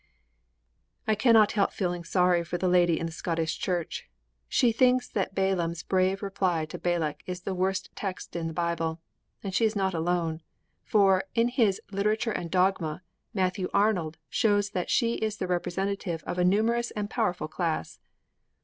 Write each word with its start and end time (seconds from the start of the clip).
V 1.05 1.11
I 1.11 1.13
cannot 1.13 1.51
help 1.51 1.71
feeling 1.73 2.03
sorry 2.03 2.43
for 2.43 2.57
the 2.57 2.67
lady 2.67 2.99
in 2.99 3.05
the 3.05 3.11
Scottish 3.11 3.59
church. 3.59 4.09
She 4.49 4.71
thinks 4.71 5.07
that 5.07 5.35
Balaam's 5.35 5.83
brave 5.83 6.23
reply 6.23 6.65
to 6.65 6.79
Balak 6.79 7.21
is 7.27 7.41
the 7.41 7.53
worst 7.53 7.91
text 7.95 8.35
in 8.35 8.47
the 8.47 8.53
Bible. 8.53 8.99
And 9.43 9.53
she 9.53 9.63
is 9.63 9.75
not 9.75 9.93
alone. 9.93 10.41
For, 10.83 11.25
in 11.35 11.49
his 11.49 11.79
Literature 11.91 12.31
and 12.31 12.49
Dogma, 12.49 13.03
Matthew 13.35 13.69
Arnold 13.75 14.17
shows 14.27 14.71
that 14.71 14.89
she 14.89 15.17
is 15.17 15.37
the 15.37 15.45
representative 15.45 16.23
of 16.23 16.39
a 16.39 16.43
numerous 16.43 16.89
and 16.89 17.07
powerful 17.07 17.47
class. 17.47 17.99